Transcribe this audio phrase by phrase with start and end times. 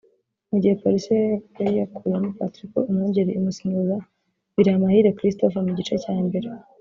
[0.49, 1.27] mu gihe Police yo
[1.57, 3.95] yari yakuyemo Patrick Umwungeri imusimbuza
[4.55, 6.47] Biramahire Christophe mu gice cya mbere